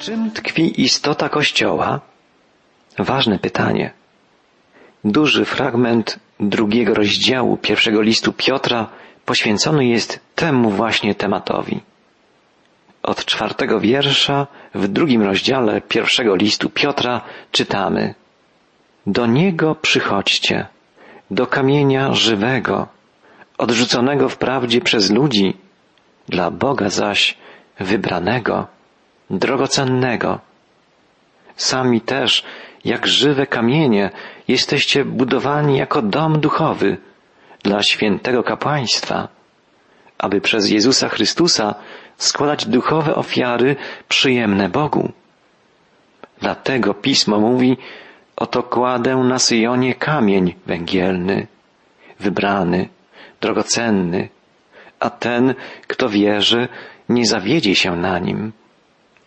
[0.00, 2.00] czym tkwi istota Kościoła?
[2.98, 3.92] Ważne pytanie.
[5.04, 8.86] Duży fragment drugiego rozdziału pierwszego listu Piotra
[9.24, 11.80] poświęcony jest temu właśnie tematowi.
[13.02, 17.20] Od czwartego wiersza w drugim rozdziale pierwszego listu Piotra
[17.52, 18.14] czytamy
[19.06, 20.66] Do Niego przychodźcie,
[21.30, 22.88] do kamienia żywego,
[23.58, 25.56] odrzuconego wprawdzie przez ludzi,
[26.28, 27.38] dla Boga zaś
[27.78, 28.79] wybranego,
[29.30, 30.38] drogocennego.
[31.56, 32.44] Sami też,
[32.84, 34.10] jak żywe kamienie,
[34.48, 36.96] jesteście budowani jako dom duchowy
[37.62, 39.28] dla świętego kapłaństwa,
[40.18, 41.74] aby przez Jezusa Chrystusa
[42.16, 43.76] składać duchowe ofiary
[44.08, 45.12] przyjemne Bogu.
[46.40, 47.76] Dlatego Pismo mówi,
[48.36, 51.46] oto kładę na Syjonie kamień węgielny,
[52.20, 52.88] wybrany,
[53.40, 54.28] drogocenny,
[55.00, 55.54] a ten,
[55.86, 56.68] kto wierzy,
[57.08, 58.52] nie zawiedzie się na nim.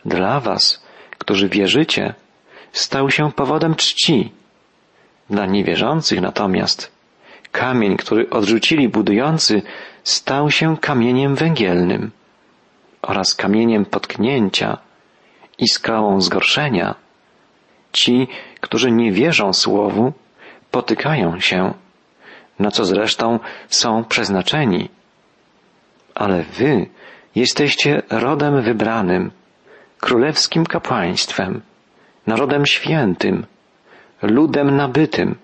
[0.05, 0.83] Dla was,
[1.17, 2.13] którzy wierzycie,
[2.71, 4.31] stał się powodem czci.
[5.29, 6.91] Dla niewierzących natomiast
[7.51, 9.61] kamień, który odrzucili budujący,
[10.03, 12.11] stał się kamieniem węgielnym
[13.01, 14.77] oraz kamieniem potknięcia
[15.57, 16.95] i skałą zgorszenia.
[17.91, 18.27] Ci,
[18.61, 20.13] którzy nie wierzą słowu,
[20.71, 21.73] potykają się,
[22.59, 24.89] na co zresztą są przeznaczeni.
[26.15, 26.85] Ale wy
[27.35, 29.31] jesteście rodem wybranym,
[30.03, 31.61] królewskim kapłaństwem,
[32.27, 33.45] narodem świętym,
[34.21, 35.35] ludem nabytym,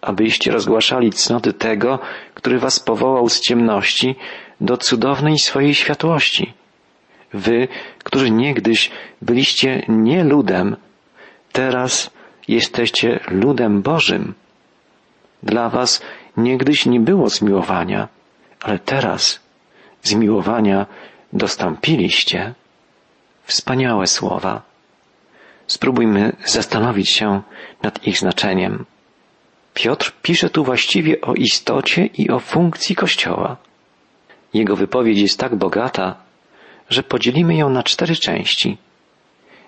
[0.00, 1.98] abyście rozgłaszali cnoty tego,
[2.34, 4.16] który was powołał z ciemności
[4.60, 6.54] do cudownej swojej światłości.
[7.32, 7.68] Wy,
[8.04, 8.90] którzy niegdyś
[9.22, 10.76] byliście nie ludem,
[11.52, 12.10] teraz
[12.48, 14.34] jesteście ludem Bożym.
[15.42, 16.02] Dla was
[16.36, 18.08] niegdyś nie było zmiłowania,
[18.60, 19.40] ale teraz
[20.02, 20.86] zmiłowania
[21.32, 22.54] dostąpiliście.
[23.44, 24.62] Wspaniałe słowa.
[25.66, 27.42] Spróbujmy zastanowić się
[27.82, 28.84] nad ich znaczeniem.
[29.74, 33.56] Piotr pisze tu właściwie o istocie i o funkcji Kościoła.
[34.54, 36.14] Jego wypowiedź jest tak bogata,
[36.90, 38.78] że podzielimy ją na cztery części.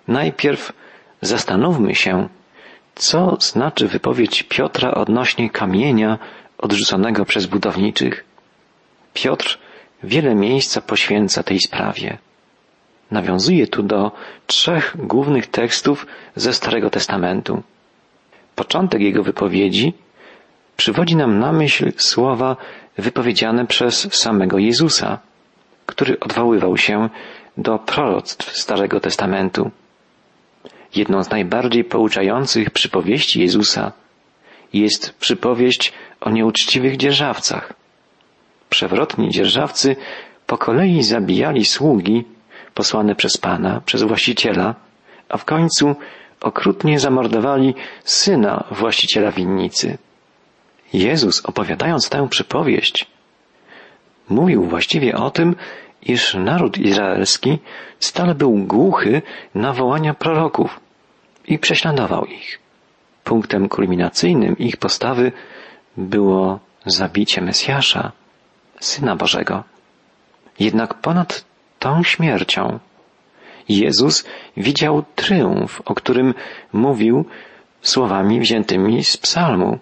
[0.09, 0.73] Najpierw
[1.21, 2.29] zastanówmy się,
[2.95, 6.19] co znaczy wypowiedź Piotra odnośnie kamienia
[6.59, 8.25] odrzuconego przez budowniczych.
[9.15, 9.59] Piotr
[10.03, 12.19] wiele miejsca poświęca tej sprawie.
[13.11, 14.13] Nawiązuje tu do
[14.47, 16.07] trzech głównych tekstów
[16.37, 17.63] ze Starego Testamentu.
[18.55, 19.93] Początek jego wypowiedzi
[20.77, 22.57] przywodzi nam na myśl słowa
[22.99, 25.19] wypowiedziane przez samego Jezusa,
[25.87, 27.09] który odwoływał się
[27.57, 29.71] do proroctw Starego Testamentu.
[30.95, 33.93] Jedną z najbardziej pouczających przypowieści Jezusa
[34.73, 37.73] jest przypowieść o nieuczciwych dzierżawcach.
[38.71, 39.97] Przewrotni dzierżawcy
[40.47, 42.25] po kolei zabijali sługi
[42.75, 44.75] posłane przez Pana, przez właściciela,
[45.29, 45.97] a w końcu
[46.41, 47.75] okrutnie zamordowali
[48.05, 49.99] syna właściciela winnicy.
[50.93, 53.07] Jezus, opowiadając tę przypowieść,
[54.29, 55.57] mówił właściwie o tym,
[56.03, 57.59] iż naród izraelski
[58.01, 59.23] stale był głuchy
[59.55, 60.81] na wołania proroków
[61.47, 62.59] i prześladował ich.
[63.25, 65.33] Punktem kulminacyjnym ich postawy
[65.97, 68.13] było zabicie Mesjasza,
[68.81, 69.65] Syna Bożego.
[70.59, 71.45] Jednak ponad
[71.85, 72.79] tą śmiercią
[73.69, 74.25] Jezus
[74.57, 76.35] widział tryumf, o którym
[76.73, 77.25] mówił
[77.83, 79.79] słowami wziętymi z psalmu.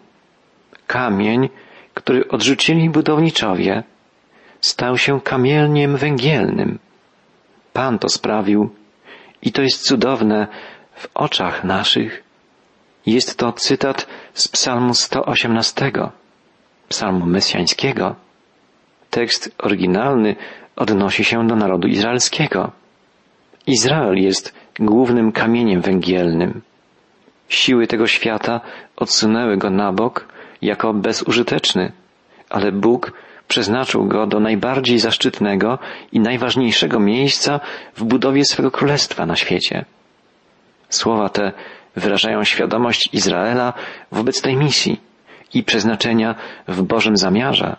[0.86, 1.48] Kamień,
[1.94, 3.82] który odrzucili budowniczowie,
[4.60, 6.78] stał się kamieniem węgielnym.
[7.72, 8.70] Pan to sprawił
[9.42, 10.46] i to jest cudowne
[10.94, 12.22] w oczach naszych.
[13.06, 15.92] Jest to cytat z psalmu 118,
[16.88, 18.14] psalmu mesjańskiego.
[19.10, 20.36] Tekst oryginalny
[20.76, 22.72] odnosi się do narodu izraelskiego.
[23.66, 26.60] Izrael jest głównym kamieniem węgielnym.
[27.48, 28.60] Siły tego świata
[28.96, 30.28] odsunęły go na bok
[30.62, 31.92] jako bezużyteczny,
[32.50, 33.12] ale Bóg
[33.48, 35.78] przeznaczył go do najbardziej zaszczytnego
[36.12, 37.60] i najważniejszego miejsca
[37.96, 39.84] w budowie swego królestwa na świecie.
[40.88, 41.52] Słowa te
[41.96, 43.72] wyrażają świadomość Izraela
[44.12, 45.00] wobec tej misji
[45.54, 46.34] i przeznaczenia
[46.68, 47.76] w Bożym zamiarze.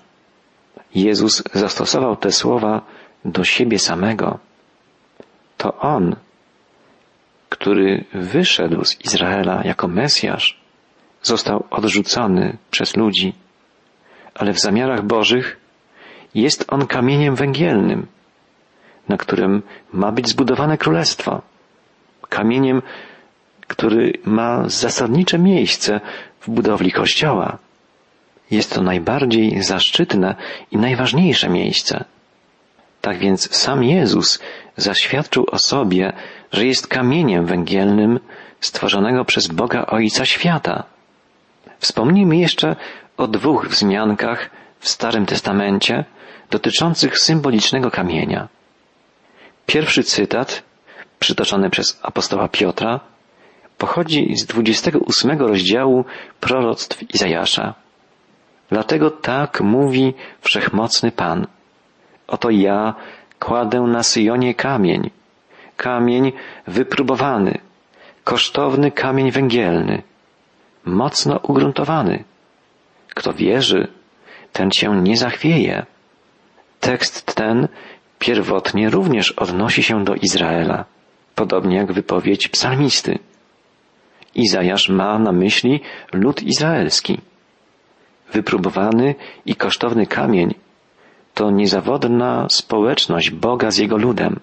[0.96, 2.82] Jezus zastosował te słowa
[3.26, 4.40] do siebie samego.
[5.58, 6.16] To On,
[7.50, 10.62] który wyszedł z Izraela jako Mesjasz,
[11.22, 13.34] został odrzucony przez ludzi,
[14.36, 15.58] ale w zamiarach Bożych
[16.36, 18.08] jest On kamieniem węgielnym,
[19.10, 19.62] na którym
[19.94, 21.42] ma być zbudowane królestwo.
[22.30, 22.82] Kamieniem,
[23.68, 26.00] który ma zasadnicze miejsce
[26.42, 27.58] w budowli Kościoła.
[28.54, 30.36] Jest to najbardziej zaszczytne
[30.72, 32.06] i najważniejsze miejsce.
[33.02, 34.40] Tak więc sam Jezus
[34.78, 36.14] zaświadczył o sobie,
[36.52, 38.20] że jest kamieniem węgielnym
[38.60, 40.84] stworzonego przez Boga Ojca świata.
[41.80, 42.76] Wspomnijmy jeszcze
[43.18, 46.06] o dwóch wzmiankach w Starym Testamencie
[46.50, 48.48] dotyczących symbolicznego kamienia.
[49.66, 50.64] Pierwszy cytat,
[51.20, 53.00] przytoczony przez apostoła Piotra,
[53.78, 56.06] pochodzi z 28 rozdziału
[56.40, 57.83] proroctw Izajasza.
[58.74, 61.48] Dlatego tak mówi wszechmocny Pan.
[62.28, 62.94] Oto ja
[63.40, 65.10] kładę na Syjonie kamień,
[65.78, 66.32] kamień
[66.68, 67.58] wypróbowany,
[68.24, 70.02] kosztowny kamień węgielny,
[70.86, 72.24] mocno ugruntowany.
[73.10, 73.88] Kto wierzy,
[74.54, 75.86] ten się nie zachwieje.
[76.80, 77.68] Tekst ten
[78.20, 80.86] pierwotnie również odnosi się do Izraela,
[81.36, 83.20] podobnie jak wypowiedź psalmisty.
[84.36, 85.82] Izajasz ma na myśli
[86.14, 87.33] lud izraelski.
[88.34, 89.16] Wypróbowany
[89.46, 90.54] i kosztowny kamień
[91.34, 94.40] to niezawodna społeczność Boga z Jego ludem.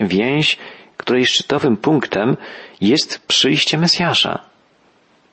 [0.00, 0.58] Więź,
[0.96, 2.36] której szczytowym punktem
[2.80, 4.38] jest przyjście Mesjasza.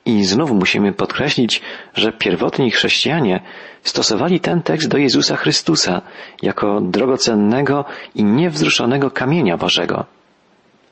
[0.06, 1.62] I znów musimy podkreślić,
[1.94, 3.40] że pierwotni chrześcijanie
[3.82, 6.02] stosowali ten tekst do Jezusa Chrystusa
[6.42, 10.04] jako drogocennego i niewzruszonego kamienia Bożego.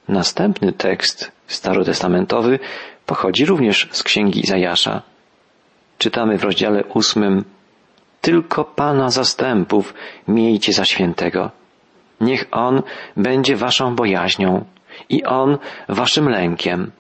[0.09, 2.59] Następny tekst starotestamentowy
[3.07, 5.03] pochodzi również z księgi Izajasza.
[6.03, 7.45] Czytamy w rozdziale ósmym
[8.21, 9.95] Tylko Pana zastępów
[10.29, 11.51] miejcie za świętego.
[12.21, 12.83] Niech On
[13.17, 14.65] będzie waszą bojaźnią
[15.09, 15.59] i On
[15.89, 16.91] waszym lękiem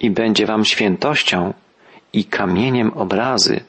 [0.00, 1.54] i będzie wam świętością
[2.12, 3.60] i kamieniem obrazy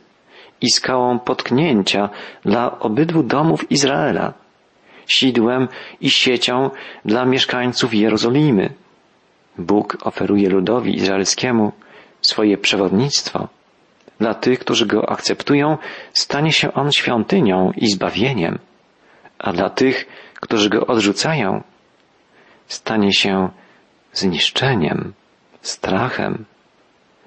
[0.62, 2.10] i skałą potknięcia
[2.46, 4.34] dla obydwu domów Izraela,
[5.08, 5.68] sidłem
[6.02, 6.70] i siecią
[7.06, 8.74] dla mieszkańców Jerozolimy.
[9.58, 11.72] Bóg oferuje ludowi izraelskiemu
[12.22, 13.61] swoje przewodnictwo.
[14.22, 15.78] Dla tych, którzy go akceptują,
[16.14, 18.60] stanie się on świątynią i zbawieniem,
[19.40, 21.64] a dla tych, którzy go odrzucają,
[22.68, 23.50] stanie się
[24.14, 25.14] zniszczeniem
[25.62, 26.46] strachem.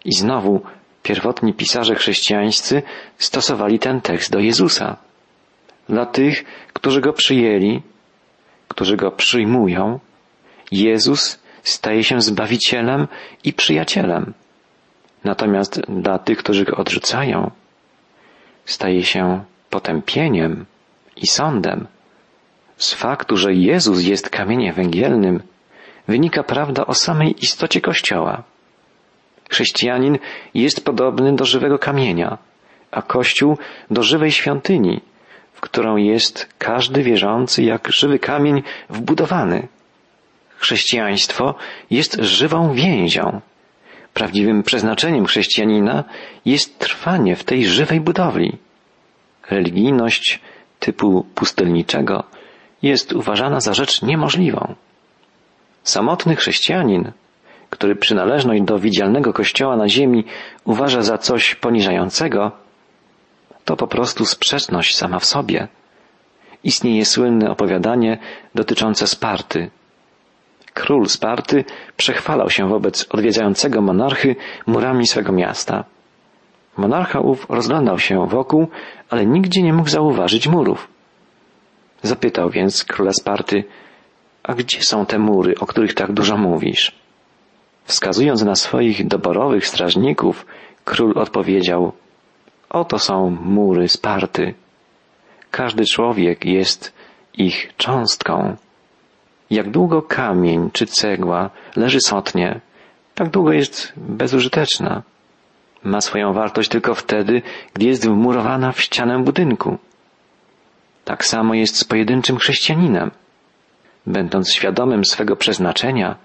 [0.04, 0.62] I znowu
[1.02, 2.82] pierwotni pisarze chrześcijańscy
[3.18, 4.96] stosowali ten tekst do Jezusa.
[5.88, 7.82] Dla tych, którzy go przyjęli,
[8.68, 10.00] którzy go przyjmują,
[10.70, 13.08] Jezus staje się zbawicielem
[13.44, 14.34] i przyjacielem.
[15.24, 17.50] Natomiast dla tych, którzy go odrzucają,
[18.64, 20.66] staje się potępieniem
[21.16, 21.86] i sądem.
[22.76, 25.42] Z faktu, że Jezus jest kamieniem węgielnym,
[26.08, 28.42] wynika prawda o samej istocie Kościoła.
[29.50, 30.18] Chrześcijanin
[30.54, 32.38] jest podobny do żywego kamienia,
[32.90, 33.58] a Kościół
[33.90, 35.00] do żywej świątyni,
[35.52, 39.68] w którą jest każdy wierzący jak żywy kamień wbudowany.
[40.56, 41.54] Chrześcijaństwo
[41.90, 43.40] jest żywą więzią.
[44.14, 46.04] Prawdziwym przeznaczeniem chrześcijanina
[46.44, 48.58] jest trwanie w tej żywej budowli.
[49.50, 50.40] Religijność
[50.80, 52.24] typu pustelniczego
[52.82, 54.74] jest uważana za rzecz niemożliwą.
[55.82, 57.12] Samotny chrześcijanin,
[57.70, 60.24] który przynależność do widzialnego kościoła na ziemi
[60.64, 62.52] uważa za coś poniżającego,
[63.64, 65.68] to po prostu sprzeczność sama w sobie.
[66.64, 68.18] Istnieje słynne opowiadanie
[68.54, 69.70] dotyczące Sparty.
[70.74, 71.64] Król Sparty
[71.96, 74.36] przechwalał się wobec odwiedzającego monarchy
[74.66, 75.84] murami swego miasta.
[76.76, 78.68] Monarcha ów rozglądał się wokół,
[79.10, 80.88] ale nigdzie nie mógł zauważyć murów.
[82.02, 83.64] Zapytał więc króla Sparty,
[84.42, 86.92] a gdzie są te mury, o których tak dużo mówisz?
[87.84, 90.46] Wskazując na swoich doborowych strażników,
[90.84, 91.92] król odpowiedział,
[92.70, 94.54] oto są mury Sparty.
[95.50, 96.94] Każdy człowiek jest
[97.34, 98.56] ich cząstką.
[99.54, 102.60] Jak długo kamień czy cegła leży sotnie,
[103.14, 105.02] tak długo jest bezużyteczna.
[105.84, 107.42] Ma swoją wartość tylko wtedy,
[107.74, 109.78] gdy jest wmurowana w ścianę budynku.
[111.04, 113.10] Tak samo jest z pojedynczym chrześcijaninem.
[114.06, 116.16] Będąc świadomym swego przeznaczenia,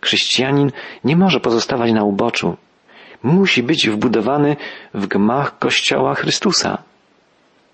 [0.00, 0.70] chrześcijanin
[1.04, 2.56] nie może pozostawać na uboczu.
[3.22, 4.56] Musi być wbudowany
[4.94, 6.78] w gmach Kościoła Chrystusa.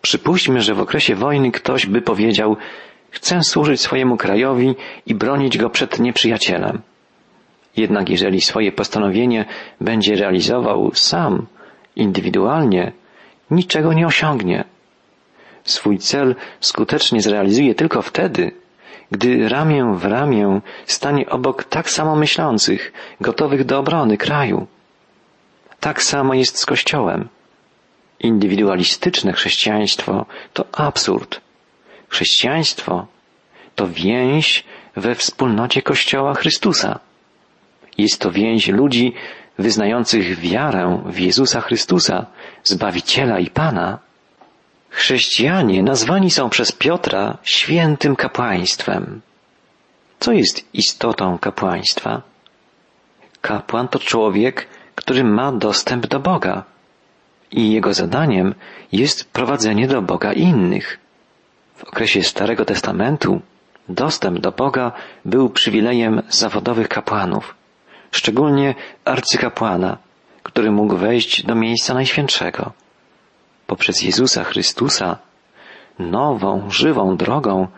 [0.03, 2.57] Przypuśćmy, że w okresie wojny ktoś by powiedział,
[3.17, 4.75] chcę służyć swojemu krajowi
[5.07, 6.83] i bronić go przed nieprzyjacielem.
[7.77, 9.45] Jednak jeżeli swoje postanowienie
[9.81, 11.47] będzie realizował sam,
[11.97, 12.93] indywidualnie,
[13.51, 14.65] niczego nie osiągnie.
[15.65, 18.53] Swój cel skutecznie zrealizuje tylko wtedy,
[19.11, 24.67] gdy ramię w ramię stanie obok tak samo myślących, gotowych do obrony kraju.
[25.81, 27.29] Tak samo jest z Kościołem.
[28.21, 31.46] Indywidualistyczne chrześcijaństwo to absurd.
[32.09, 33.07] Chrześcijaństwo
[33.75, 34.65] to więź
[34.97, 36.99] we wspólnocie Kościoła Chrystusa.
[37.99, 39.15] Jest to więź ludzi
[39.59, 42.27] wyznających wiarę w Jezusa Chrystusa,
[42.65, 43.99] Zbawiciela i Pana.
[44.91, 49.21] Chrześcijanie nazwani są przez Piotra świętym kapłaństwem.
[50.21, 52.23] Co jest istotą kapłaństwa?
[53.41, 56.65] Kapłan to człowiek, który ma dostęp do Boga
[57.51, 58.55] i jego zadaniem
[58.93, 60.99] jest prowadzenie do Boga innych.
[61.77, 63.41] W okresie Starego Testamentu
[63.89, 64.93] dostęp do Boga
[65.25, 67.55] był przywilejem zawodowych kapłanów,
[68.11, 69.99] szczególnie arcykapłana,
[70.43, 72.73] który mógł wejść do miejsca najświętszego.
[73.67, 75.19] Poprzez Jezusa Chrystusa,
[75.99, 77.69] nową, żywą drogą,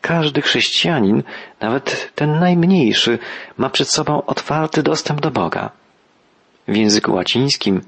[0.00, 1.22] każdy chrześcijanin,
[1.60, 3.18] nawet ten najmniejszy,
[3.56, 5.70] ma przed sobą otwarty dostęp do Boga.
[6.68, 7.80] W języku łacińskim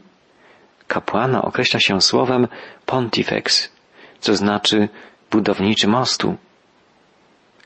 [0.89, 2.49] kapłana określa się słowem
[2.87, 3.73] pontifex,
[4.21, 4.89] co znaczy
[5.31, 6.37] budowniczy mostu.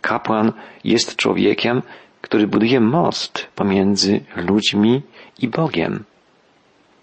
[0.01, 0.53] Kapłan
[0.85, 1.83] jest człowiekiem,
[2.21, 5.03] który buduje most pomiędzy ludźmi
[5.39, 6.05] i Bogiem.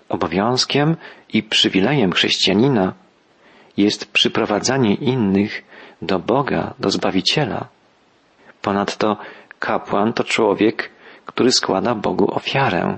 [0.09, 0.95] Obowiązkiem
[1.33, 2.93] i przywilejem chrześcijanina
[3.77, 5.63] jest przyprowadzanie innych
[6.01, 7.67] do Boga, do Zbawiciela.
[8.61, 9.17] Ponadto
[9.59, 10.89] kapłan to człowiek,
[11.25, 12.97] który składa Bogu ofiarę.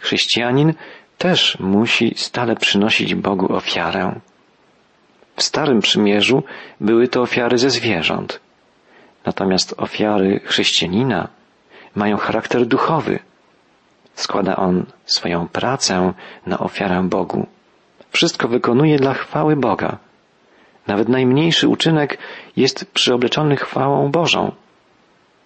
[0.00, 0.74] Chrześcijanin
[1.18, 4.20] też musi stale przynosić Bogu ofiarę.
[5.38, 6.42] W Starym Przymierzu
[6.80, 8.40] były to ofiary ze zwierząt.
[9.26, 11.28] Natomiast ofiary chrześcijanina
[11.94, 13.18] mają charakter duchowy.
[14.14, 16.12] Składa on swoją pracę
[16.46, 17.46] na ofiarę Bogu.
[18.10, 19.98] Wszystko wykonuje dla chwały Boga.
[20.86, 22.18] Nawet najmniejszy uczynek
[22.56, 24.52] jest przyobleczony chwałą Bożą.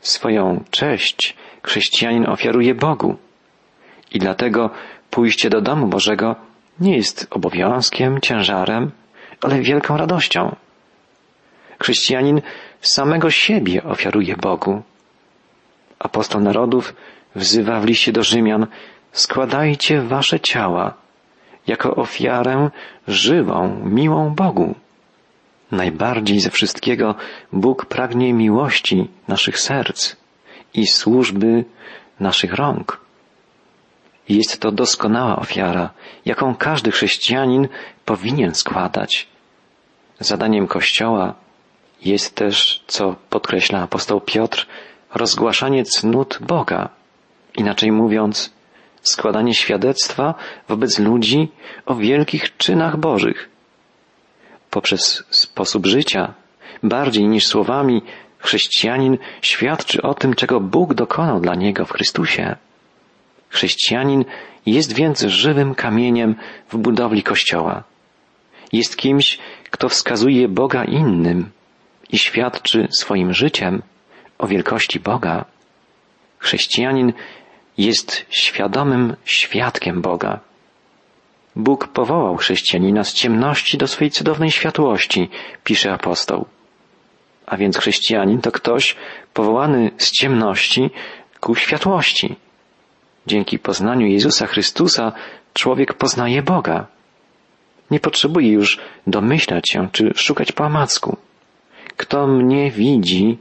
[0.00, 3.16] Swoją cześć chrześcijanin ofiaruje Bogu.
[4.14, 4.70] I dlatego
[5.10, 6.36] pójście do domu Bożego
[6.80, 8.90] nie jest obowiązkiem, ciężarem,
[9.42, 10.56] ale wielką radością.
[11.80, 12.42] Chrześcijanin
[12.80, 14.82] samego siebie ofiaruje Bogu.
[15.98, 16.94] Apostoł narodów
[17.34, 18.66] wzywa w liście do Rzymian
[19.12, 20.94] składajcie wasze ciała
[21.66, 22.70] jako ofiarę
[23.08, 24.74] żywą, miłą Bogu.
[25.70, 27.14] Najbardziej ze wszystkiego
[27.52, 30.16] Bóg pragnie miłości naszych serc
[30.74, 31.64] i służby
[32.20, 33.00] naszych rąk.
[34.28, 35.90] Jest to doskonała ofiara,
[36.24, 37.68] jaką każdy chrześcijanin
[38.04, 39.31] powinien składać.
[40.22, 41.34] Zadaniem Kościoła
[42.04, 44.66] jest też, co podkreśla apostoł Piotr,
[45.14, 46.88] rozgłaszanie cnót Boga.
[47.54, 48.52] Inaczej mówiąc,
[49.02, 50.34] składanie świadectwa
[50.68, 51.48] wobec ludzi
[51.86, 53.48] o wielkich czynach Bożych.
[54.70, 56.34] Poprzez sposób życia,
[56.82, 58.02] bardziej niż słowami,
[58.38, 62.56] chrześcijanin świadczy o tym, czego Bóg dokonał dla niego w Chrystusie.
[63.48, 64.24] Chrześcijanin
[64.66, 66.34] jest więc żywym kamieniem
[66.70, 67.82] w budowli Kościoła.
[68.72, 69.38] Jest kimś,
[69.72, 71.50] kto wskazuje Boga innym
[72.10, 73.82] i świadczy swoim życiem
[74.38, 75.44] o wielkości Boga.
[76.38, 77.12] Chrześcijanin
[77.78, 80.40] jest świadomym świadkiem Boga.
[81.56, 85.28] Bóg powołał chrześcijanina z ciemności do swej cudownej światłości,
[85.64, 86.46] pisze apostoł.
[87.46, 88.96] A więc chrześcijanin to ktoś
[89.34, 90.90] powołany z ciemności
[91.40, 92.36] ku światłości.
[93.26, 95.12] Dzięki poznaniu Jezusa Chrystusa
[95.54, 96.86] człowiek poznaje Boga.
[97.90, 101.16] Nie potrzebuje już domyślać się czy szukać po amacku.
[101.96, 103.38] Kto mnie widzi,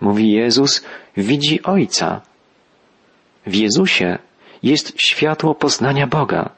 [0.00, 0.84] mówi Jezus,
[1.16, 2.20] widzi Ojca.
[3.46, 4.18] W Jezusie
[4.62, 6.50] jest światło poznania Boga.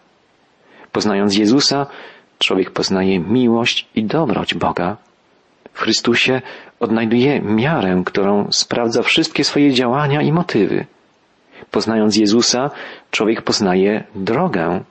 [0.92, 1.86] Poznając Jezusa,
[2.38, 4.96] człowiek poznaje miłość i dobroć Boga.
[5.72, 6.42] W Chrystusie
[6.80, 10.86] odnajduje miarę, którą sprawdza wszystkie swoje działania i motywy.
[11.70, 12.70] Poznając Jezusa,
[13.10, 14.84] człowiek poznaje drogę.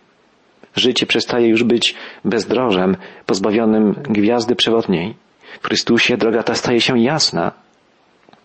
[0.76, 5.16] Życie przestaje już być bezdrożem, pozbawionym gwiazdy przewodniej.
[5.62, 7.52] W Chrystusie droga ta staje się jasna.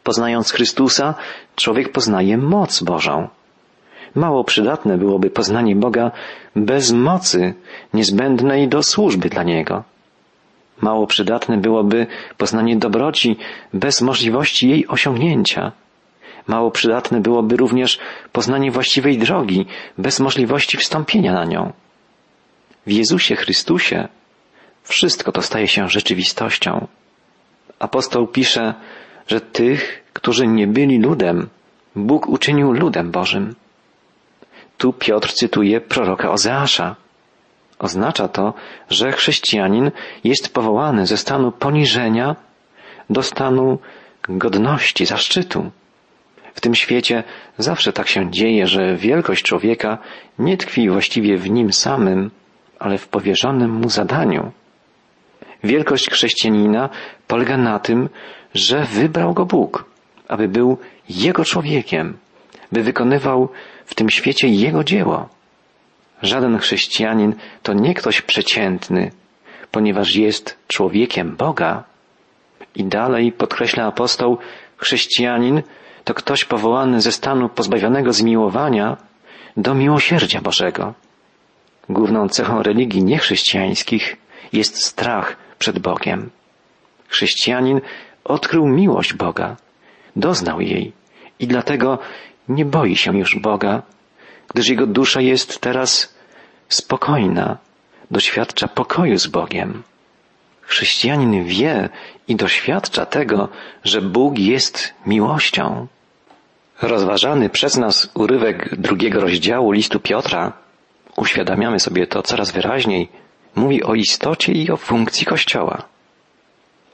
[0.04, 1.14] Poznając Chrystusa,
[1.56, 3.28] człowiek poznaje moc Bożą.
[4.14, 6.10] Mało przydatne byłoby poznanie Boga
[6.56, 7.54] bez mocy
[7.94, 9.84] niezbędnej do służby dla Niego.
[10.80, 12.06] Mało przydatne byłoby
[12.36, 13.36] poznanie dobroci
[13.74, 15.72] bez możliwości jej osiągnięcia.
[16.46, 17.98] Mało przydatne byłoby również
[18.32, 19.66] poznanie właściwej drogi
[19.98, 21.72] bez możliwości wstąpienia na nią.
[22.86, 24.08] W Jezusie Chrystusie
[24.82, 26.86] wszystko to staje się rzeczywistością.
[27.78, 28.74] Apostoł pisze,
[29.28, 31.48] że tych, którzy nie byli ludem,
[31.96, 33.54] Bóg uczynił ludem Bożym.
[34.78, 36.96] Tu Piotr cytuje proroka Ozeasza.
[37.78, 38.54] Oznacza to,
[38.90, 39.90] że chrześcijanin
[40.24, 42.36] jest powołany ze stanu poniżenia
[43.10, 43.78] do stanu
[44.28, 45.70] godności, zaszczytu.
[46.54, 47.24] W tym świecie
[47.58, 49.98] zawsze tak się dzieje, że wielkość człowieka
[50.38, 52.30] nie tkwi właściwie w nim samym,
[52.80, 54.52] ale w powierzonym mu zadaniu.
[55.64, 56.88] Wielkość chrześcijanina
[57.26, 58.08] polega na tym,
[58.54, 59.84] że wybrał go Bóg,
[60.28, 62.18] aby był jego człowiekiem,
[62.72, 63.48] by wykonywał
[63.84, 65.28] w tym świecie jego dzieło.
[66.22, 69.10] Żaden chrześcijanin to nie ktoś przeciętny,
[69.70, 71.84] ponieważ jest człowiekiem Boga.
[72.74, 74.38] I dalej podkreśla apostoł,
[74.76, 75.62] chrześcijanin
[76.04, 78.96] to ktoś powołany ze stanu pozbawionego zmiłowania
[79.56, 80.94] do miłosierdzia Bożego.
[81.90, 84.16] Główną cechą religii niechrześcijańskich
[84.52, 86.30] jest strach przed Bogiem.
[87.08, 87.80] Chrześcijanin
[88.24, 89.56] odkrył miłość Boga,
[90.16, 90.92] doznał jej
[91.38, 91.98] i dlatego
[92.48, 93.82] nie boi się już Boga,
[94.54, 96.14] gdyż jego dusza jest teraz
[96.68, 97.58] spokojna,
[98.10, 99.82] doświadcza pokoju z Bogiem.
[100.62, 101.88] Chrześcijanin wie
[102.28, 103.48] i doświadcza tego,
[103.84, 105.86] że Bóg jest miłością.
[106.82, 110.52] Rozważany przez nas urywek drugiego rozdziału listu Piotra,
[111.20, 113.08] uświadamiamy sobie to coraz wyraźniej,
[113.54, 115.82] mówi o istocie i o funkcji Kościoła.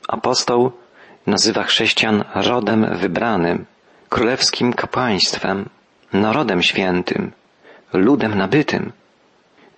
[0.09, 0.73] Apostoł
[1.27, 3.67] nazywa chrześcijan rodem wybranym,
[4.09, 5.69] królewskim kapłaństwem,
[6.13, 7.33] narodem świętym,
[7.93, 8.93] ludem nabytym.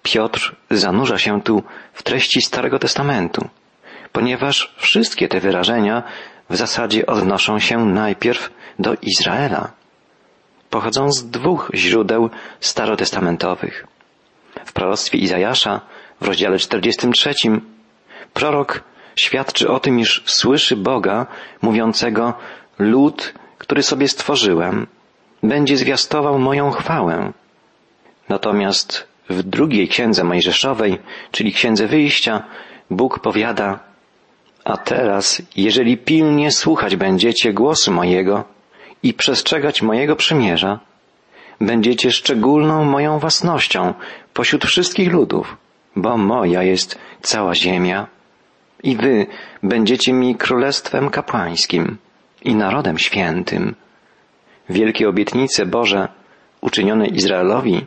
[0.02, 1.62] Piotr zanurza się tu
[1.92, 3.48] w treści Starego Testamentu,
[4.12, 6.02] ponieważ wszystkie te wyrażenia
[6.50, 9.70] w zasadzie odnoszą się najpierw do Izraela.
[10.70, 13.86] Pochodzą z dwóch źródeł starotestamentowych.
[14.68, 15.80] W proroctwie Izajasza
[16.20, 17.34] w rozdziale 43
[18.34, 18.84] prorok
[19.16, 21.26] świadczy o tym, iż słyszy Boga
[21.62, 22.34] mówiącego
[22.78, 24.86] lud, który sobie stworzyłem,
[25.42, 27.32] będzie zwiastował moją chwałę.
[28.28, 30.98] Natomiast w drugiej księdze Mojżeszowej,
[31.30, 32.42] czyli księdze wyjścia,
[32.90, 33.78] Bóg powiada,
[34.64, 38.44] a teraz, jeżeli pilnie słuchać będziecie głosu mojego
[39.02, 40.80] i przestrzegać mojego przymierza,
[41.60, 43.94] będziecie szczególną moją własnością
[44.34, 45.56] pośród wszystkich ludów,
[45.96, 48.06] bo moja jest cała ziemia
[48.82, 49.26] i wy
[49.62, 51.96] będziecie mi królestwem kapłańskim
[52.42, 53.74] i narodem świętym.
[54.70, 56.08] Wielkie obietnice Boże
[56.60, 57.86] uczynione Izraelowi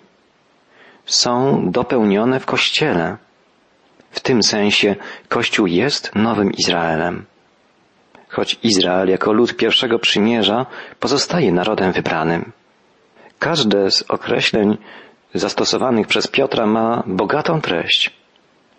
[1.06, 3.18] są dopełnione w Kościele.
[4.12, 4.96] W tym sensie
[5.30, 7.26] Kościół jest nowym Izraelem.
[8.30, 10.66] Choć Izrael jako lud pierwszego przymierza
[11.00, 12.52] pozostaje narodem wybranym.
[13.42, 14.78] Każde z określeń
[15.34, 18.12] zastosowanych przez Piotra ma bogatą treść.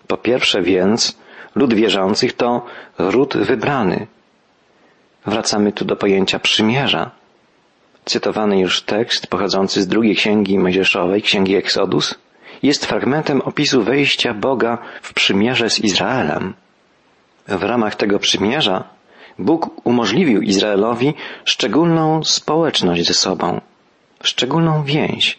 [0.07, 1.18] Po pierwsze więc,
[1.55, 2.66] lud wierzących to
[2.98, 4.07] ród wybrany.
[5.27, 7.11] Wracamy tu do pojęcia przymierza.
[8.05, 12.14] Cytowany już tekst pochodzący z drugiej księgi Mojżeszowej, księgi Eksodus,
[12.62, 16.55] jest fragmentem opisu wejścia Boga w przymierze z Izraelem.
[17.48, 18.85] W ramach tego przymierza
[19.38, 23.61] Bóg umożliwił Izraelowi szczególną społeczność ze sobą,
[24.22, 25.38] szczególną więź,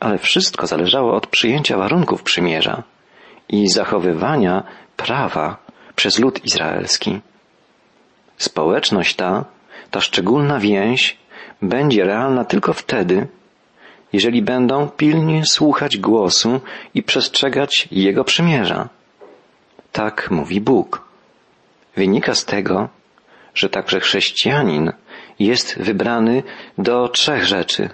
[0.00, 2.82] ale wszystko zależało od przyjęcia warunków przymierza
[3.48, 4.62] i zachowywania
[4.96, 5.56] prawa
[5.96, 7.20] przez lud izraelski.
[8.36, 9.44] Społeczność ta,
[9.90, 11.18] ta szczególna więź
[11.62, 13.26] będzie realna tylko wtedy,
[14.12, 16.60] jeżeli będą pilnie słuchać głosu
[16.94, 18.88] i przestrzegać Jego przymierza.
[19.92, 21.08] Tak mówi Bóg.
[21.96, 22.88] Wynika z tego,
[23.54, 24.92] że także chrześcijanin
[25.38, 26.42] jest wybrany
[26.78, 27.88] do trzech rzeczy.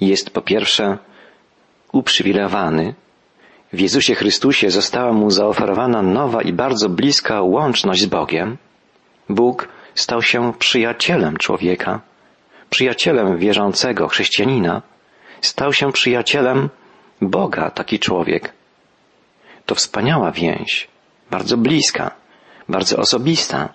[0.00, 0.98] Jest po pierwsze
[1.92, 2.94] uprzywilejowany.
[3.72, 8.56] W Jezusie Chrystusie została mu zaoferowana nowa i bardzo bliska łączność z Bogiem.
[9.28, 12.00] Bóg stał się przyjacielem człowieka,
[12.70, 14.82] przyjacielem wierzącego chrześcijanina
[15.40, 16.68] stał się przyjacielem
[17.20, 18.52] Boga taki człowiek.
[19.66, 20.88] To wspaniała więź,
[21.30, 22.10] bardzo bliska,
[22.68, 23.74] bardzo osobista.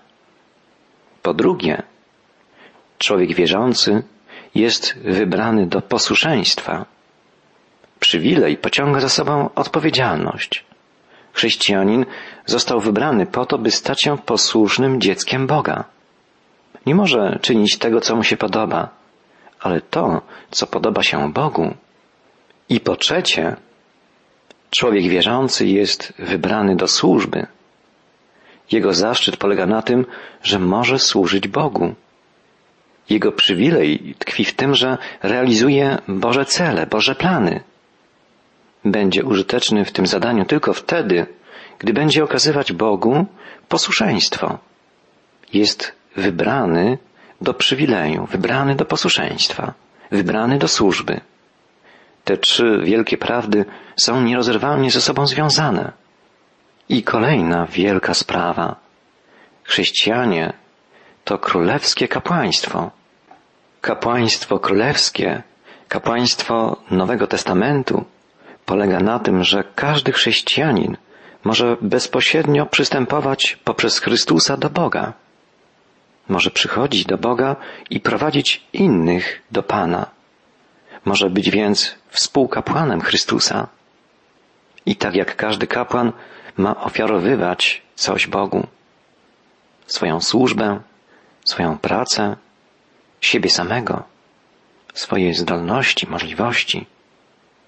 [1.22, 1.82] Po drugie,
[2.98, 4.02] człowiek wierzący
[4.54, 6.86] jest wybrany do posłuszeństwa.
[8.00, 10.64] Przywilej pociąga za sobą odpowiedzialność.
[11.32, 12.06] Chrześcijanin
[12.46, 15.84] został wybrany po to, by stać się posłusznym dzieckiem Boga.
[16.86, 18.88] Nie może czynić tego, co mu się podoba,
[19.60, 21.74] ale to, co podoba się Bogu.
[22.68, 23.56] I po trzecie,
[24.70, 27.46] człowiek wierzący jest wybrany do służby.
[28.72, 30.06] Jego zaszczyt polega na tym,
[30.42, 31.94] że może służyć Bogu.
[33.10, 37.60] Jego przywilej tkwi w tym, że realizuje Boże cele, Boże plany.
[38.84, 41.26] Będzie użyteczny w tym zadaniu tylko wtedy,
[41.78, 43.26] gdy będzie okazywać Bogu
[43.68, 44.58] posłuszeństwo.
[45.52, 46.98] Jest wybrany
[47.40, 49.74] do przywileju, wybrany do posłuszeństwa,
[50.10, 51.20] wybrany do służby.
[52.24, 53.64] Te trzy wielkie prawdy
[53.96, 55.92] są nierozerwalnie ze sobą związane.
[56.88, 58.76] I kolejna wielka sprawa.
[59.64, 60.52] Chrześcijanie
[61.24, 62.90] to królewskie kapłaństwo.
[63.80, 65.42] Kapłaństwo królewskie,
[65.88, 68.04] kapłaństwo Nowego Testamentu
[68.66, 70.96] polega na tym, że każdy chrześcijanin
[71.44, 75.12] może bezpośrednio przystępować poprzez Chrystusa do Boga.
[76.28, 77.56] Może przychodzić do Boga
[77.90, 80.06] i prowadzić innych do Pana.
[81.04, 83.68] Może być więc współkapłanem Chrystusa.
[84.86, 86.12] I tak jak każdy kapłan
[86.56, 88.66] ma ofiarowywać coś Bogu.
[89.86, 90.80] Swoją służbę,
[91.44, 92.36] swoją pracę,
[93.20, 94.02] siebie samego,
[94.94, 96.86] swoje zdolności, możliwości.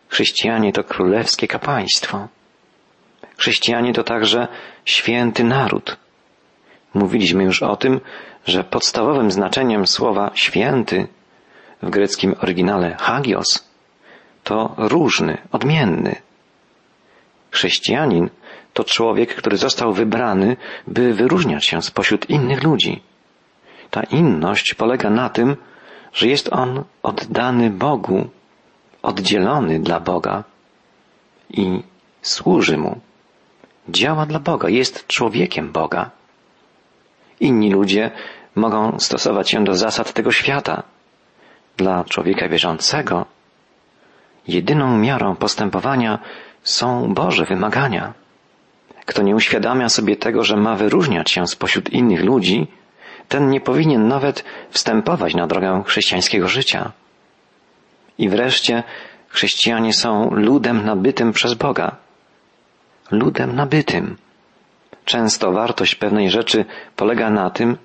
[0.09, 2.29] Chrześcijanie to królewskie kapłaństwo.
[3.37, 4.49] Chrześcijanie to także
[4.85, 5.97] święty naród.
[6.95, 8.01] Mówiliśmy już o tym,
[8.47, 11.09] że podstawowym znaczeniem słowa święty
[11.83, 13.69] w greckim oryginale hagios
[14.45, 16.17] to różny, odmienny.
[17.51, 18.31] Chrześcijanin
[18.73, 23.03] to człowiek, który został wybrany, by wyróżniać się spośród innych ludzi.
[23.97, 25.57] Ta inność polega na tym,
[26.13, 28.29] że jest on oddany Bogu,
[29.03, 30.45] oddzielony dla Boga
[31.51, 31.83] i
[32.23, 33.01] służy Mu.
[33.89, 36.11] Działa dla Boga, jest człowiekiem Boga.
[37.41, 38.11] Inni ludzie
[38.55, 40.83] mogą stosować się do zasad tego świata.
[41.77, 43.27] Dla człowieka wierzącego
[44.49, 46.19] jedyną miarą postępowania
[46.63, 48.13] są Boże wymagania.
[49.07, 52.67] Kto nie uświadamia sobie tego, że ma wyróżniać się spośród innych ludzi,
[53.29, 56.93] ten nie powinien nawet wstępować na drogę chrześcijańskiego życia.
[58.19, 58.83] I wreszcie
[59.29, 61.97] chrześcijanie są ludem nabytym przez Boga.
[63.11, 64.17] Ludem nabytym.
[65.05, 66.65] Często wartość pewnej rzeczy
[66.97, 67.77] polega na tym,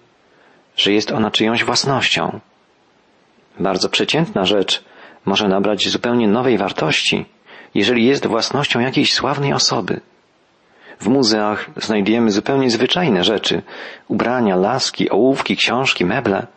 [0.77, 2.39] że jest ona czyjąś własnością.
[3.60, 4.84] Bardzo przeciętna rzecz
[5.25, 7.25] może nabrać zupełnie nowej wartości,
[7.75, 10.01] jeżeli jest własnością jakiejś sławnej osoby.
[11.01, 13.61] W muzeach znajdujemy zupełnie zwyczajne rzeczy,
[14.07, 16.47] ubrania, laski, ołówki, książki, meble,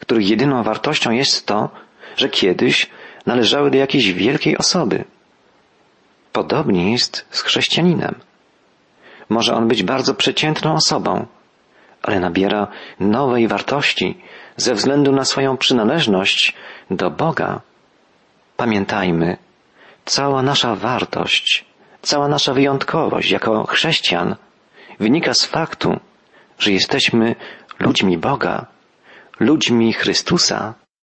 [0.00, 1.68] których jedyną wartością jest to,
[2.16, 2.90] że kiedyś
[3.26, 5.04] należały do jakiejś wielkiej osoby.
[6.32, 8.14] Podobnie jest z chrześcijaninem.
[9.28, 11.26] Może on być bardzo przeciętną osobą,
[12.02, 12.66] ale nabiera
[13.00, 14.18] nowej wartości
[14.56, 16.54] ze względu na swoją przynależność
[16.90, 17.60] do Boga.
[18.56, 19.36] Pamiętajmy,
[20.04, 21.69] cała nasza wartość,
[22.02, 24.36] cała nasza wyjątkowość jako chrześcijan
[25.00, 26.00] wynika z faktu,
[26.58, 27.34] że jesteśmy
[27.80, 28.66] ludźmi Boga,
[29.40, 30.74] ludźmi Chrystusa,